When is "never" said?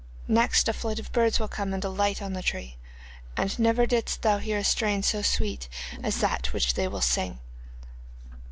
3.59-3.85